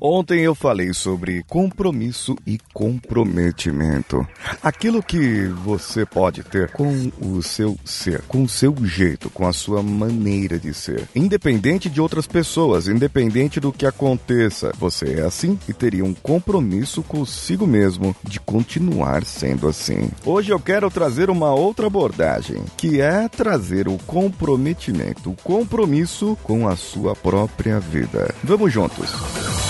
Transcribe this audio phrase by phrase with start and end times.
[0.00, 4.26] Ontem eu falei sobre compromisso e comprometimento.
[4.62, 9.52] Aquilo que você pode ter com o seu ser, com o seu jeito, com a
[9.52, 11.06] sua maneira de ser.
[11.14, 17.02] Independente de outras pessoas, independente do que aconteça, você é assim e teria um compromisso
[17.02, 20.10] consigo mesmo de continuar sendo assim.
[20.24, 26.66] Hoje eu quero trazer uma outra abordagem, que é trazer o comprometimento, o compromisso com
[26.66, 28.34] a sua própria vida.
[28.42, 29.10] Vamos juntos.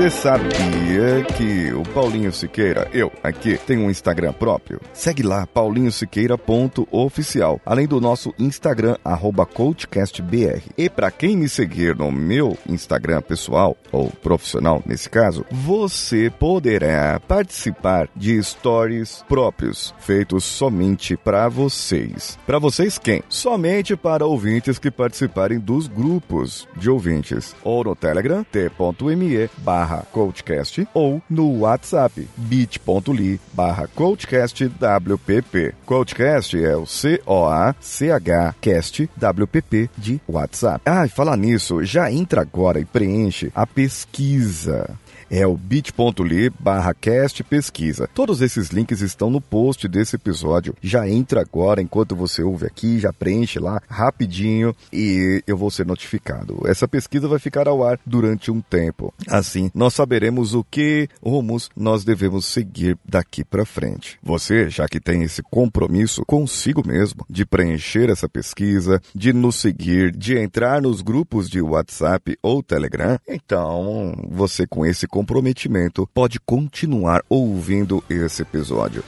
[0.00, 4.80] Você sabia que o Paulinho Siqueira, eu aqui, tenho um Instagram próprio?
[4.94, 10.62] Segue lá, paulinhosiqueira.oficial, além do nosso Instagram, arroba CoachCastBR.
[10.78, 17.20] E para quem me seguir no meu Instagram pessoal, ou profissional nesse caso, você poderá
[17.20, 22.38] participar de stories próprios, feitos somente para vocês.
[22.46, 23.22] Para vocês quem?
[23.28, 30.88] Somente para ouvintes que participarem dos grupos de ouvintes, ou no Telegram, t.me barra coachcast
[30.94, 35.74] ou no WhatsApp bit.ly barra coachcastwpp.
[35.84, 40.82] Coachcast é o C-O-A-C-H cast WPP de WhatsApp.
[40.86, 44.98] Ah, e falar nisso, já entra agora e preenche a pesquisa
[45.30, 48.08] é o bit.ly barra cast pesquisa.
[48.12, 50.74] Todos esses links estão no post desse episódio.
[50.82, 55.86] Já entra agora enquanto você ouve aqui, já preenche lá rapidinho e eu vou ser
[55.86, 56.62] notificado.
[56.66, 59.14] Essa pesquisa vai ficar ao ar durante um tempo.
[59.28, 64.18] Assim, nós saberemos o que rumos nós devemos seguir daqui para frente.
[64.22, 70.14] Você, já que tem esse compromisso consigo mesmo de preencher essa pesquisa, de nos seguir,
[70.14, 77.22] de entrar nos grupos de WhatsApp ou Telegram, então você com esse comprometimento, pode continuar
[77.30, 79.02] ouvindo esse episódio.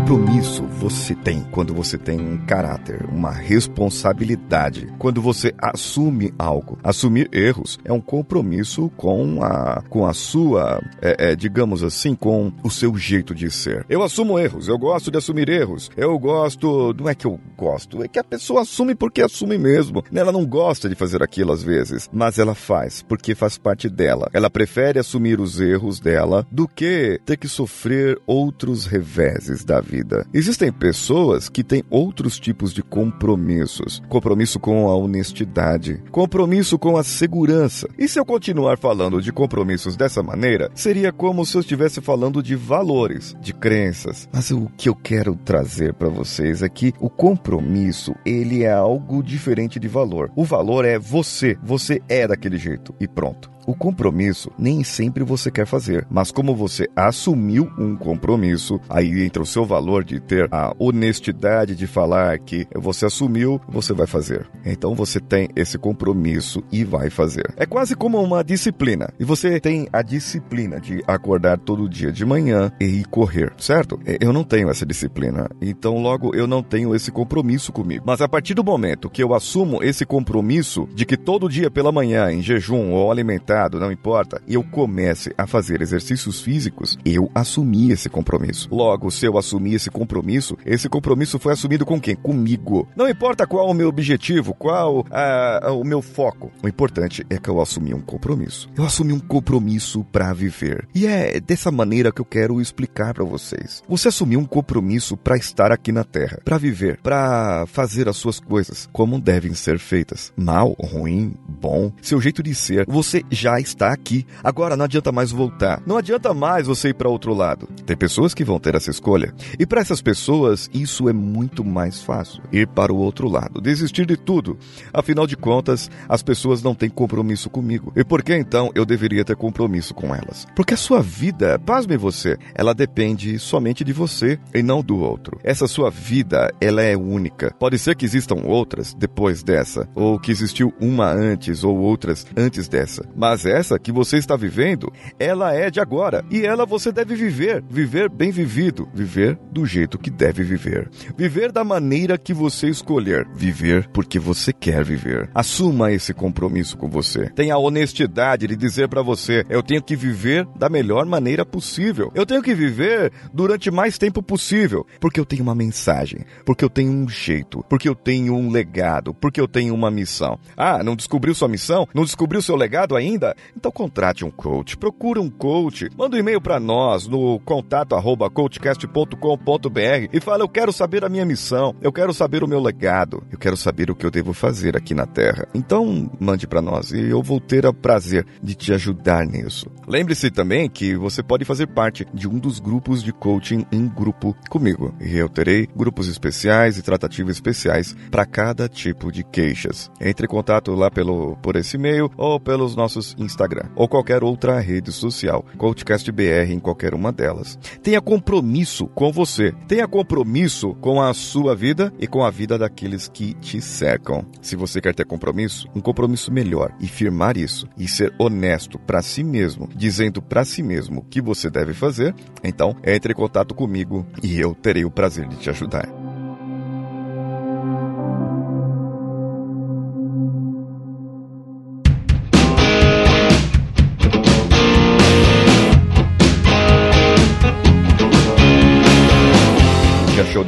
[0.00, 6.78] Compromisso você tem quando você tem um caráter, uma responsabilidade, quando você assume algo.
[6.82, 12.50] Assumir erros é um compromisso com a, com a sua, é, é, digamos assim, com
[12.64, 13.84] o seu jeito de ser.
[13.90, 18.02] Eu assumo erros, eu gosto de assumir erros, eu gosto, não é que eu gosto,
[18.02, 20.02] é que a pessoa assume porque assume mesmo.
[20.12, 24.30] Ela não gosta de fazer aquilo às vezes, mas ela faz porque faz parte dela.
[24.32, 29.89] Ela prefere assumir os erros dela do que ter que sofrer outros reveses da vida.
[30.32, 37.02] Existem pessoas que têm outros tipos de compromissos: compromisso com a honestidade, compromisso com a
[37.02, 37.88] segurança.
[37.98, 42.42] E se eu continuar falando de compromissos dessa maneira, seria como se eu estivesse falando
[42.42, 44.28] de valores, de crenças.
[44.32, 49.22] Mas o que eu quero trazer para vocês é que o compromisso, ele é algo
[49.22, 50.30] diferente de valor.
[50.36, 53.50] O valor é você, você é daquele jeito e pronto.
[53.66, 59.42] O compromisso nem sempre você quer fazer, mas como você assumiu um compromisso, aí entra
[59.42, 64.48] o seu valor de ter a honestidade de falar que você assumiu, você vai fazer.
[64.64, 67.52] Então você tem esse compromisso e vai fazer.
[67.56, 69.08] É quase como uma disciplina.
[69.18, 74.00] E você tem a disciplina de acordar todo dia de manhã e ir correr, certo?
[74.20, 75.48] Eu não tenho essa disciplina.
[75.60, 78.04] Então logo eu não tenho esse compromisso comigo.
[78.06, 81.92] Mas a partir do momento que eu assumo esse compromisso de que todo dia pela
[81.92, 87.90] manhã, em jejum ou alimentar não importa, eu comece a fazer exercícios físicos, eu assumi
[87.90, 88.68] esse compromisso.
[88.70, 92.14] Logo, se eu assumi esse compromisso, esse compromisso foi assumido com quem?
[92.14, 92.88] Comigo.
[92.96, 96.50] Não importa qual o meu objetivo, qual uh, o meu foco.
[96.62, 98.68] O importante é que eu assumi um compromisso.
[98.76, 100.86] Eu assumi um compromisso para viver.
[100.94, 103.82] E é dessa maneira que eu quero explicar para vocês.
[103.88, 108.40] Você assumiu um compromisso para estar aqui na Terra, para viver, para fazer as suas
[108.40, 110.32] coisas como devem ser feitas.
[110.36, 112.86] Mal, ruim, bom, seu jeito de ser.
[112.86, 114.26] Você já está aqui.
[114.44, 115.82] Agora não adianta mais voltar.
[115.86, 117.66] Não adianta mais você ir para outro lado.
[117.86, 119.32] Tem pessoas que vão ter essa escolha.
[119.58, 122.42] E para essas pessoas, isso é muito mais fácil.
[122.52, 124.58] Ir para o outro lado, desistir de tudo.
[124.92, 127.92] Afinal de contas, as pessoas não têm compromisso comigo.
[127.96, 130.46] E por que então eu deveria ter compromisso com elas?
[130.54, 135.40] Porque a sua vida, pasme você, ela depende somente de você e não do outro.
[135.42, 137.54] Essa sua vida, ela é única.
[137.58, 142.68] Pode ser que existam outras depois dessa, ou que existiu uma antes ou outras antes
[142.68, 143.04] dessa.
[143.16, 147.14] Mas Mas essa que você está vivendo, ela é de agora e ela você deve
[147.14, 152.68] viver, viver bem vivido, viver do jeito que deve viver, viver da maneira que você
[152.68, 155.30] escolher, viver porque você quer viver.
[155.32, 157.30] Assuma esse compromisso com você.
[157.30, 162.10] Tenha a honestidade de dizer para você: eu tenho que viver da melhor maneira possível.
[162.16, 166.68] Eu tenho que viver durante mais tempo possível, porque eu tenho uma mensagem, porque eu
[166.68, 170.36] tenho um jeito, porque eu tenho um legado, porque eu tenho uma missão.
[170.56, 171.86] Ah, não descobriu sua missão?
[171.94, 173.19] Não descobriu seu legado ainda?
[173.56, 178.30] Então contrate um coach, procure um coach, manda um e-mail para nós no contato arroba
[178.30, 183.22] coachcast.com.br e fala: eu quero saber a minha missão, eu quero saber o meu legado,
[183.30, 185.46] eu quero saber o que eu devo fazer aqui na Terra.
[185.54, 189.70] Então mande para nós e eu vou ter o prazer de te ajudar nisso.
[189.86, 194.36] Lembre-se também que você pode fazer parte de um dos grupos de coaching em grupo
[194.48, 199.90] comigo e eu terei grupos especiais e tratativas especiais para cada tipo de queixas.
[200.00, 204.58] Entre em contato lá pelo por esse e-mail ou pelos nossos Instagram ou qualquer outra
[204.60, 206.10] rede social, Coachcast
[206.48, 207.58] em qualquer uma delas.
[207.82, 213.08] Tenha compromisso com você, tenha compromisso com a sua vida e com a vida daqueles
[213.08, 214.26] que te cercam.
[214.40, 219.02] Se você quer ter compromisso, um compromisso melhor e firmar isso e ser honesto para
[219.02, 223.54] si mesmo, dizendo para si mesmo o que você deve fazer, então entre em contato
[223.54, 225.99] comigo e eu terei o prazer de te ajudar.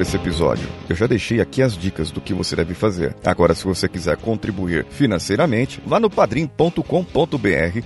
[0.03, 0.69] Achou desse episódio?
[0.89, 3.15] Eu já deixei aqui as dicas do que você deve fazer.
[3.25, 6.83] Agora, se você quiser contribuir financeiramente, vá no padrim.com.br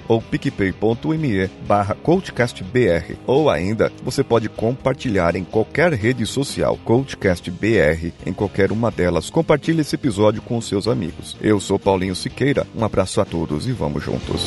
[0.08, 3.16] ou picpay.me barra coachcastbr.
[3.26, 9.30] Ou ainda, você pode compartilhar em qualquer rede social CoachCastBR, em qualquer uma delas.
[9.30, 11.36] Compartilhe esse episódio com os seus amigos.
[11.40, 14.46] Eu sou Paulinho Siqueira, um abraço a todos e vamos juntos.